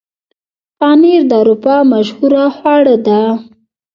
پنېر 0.79 1.21
د 1.29 1.31
اروپا 1.41 1.75
مشهوره 1.91 2.43
خواړه 2.55 2.95
ده. 3.07 3.21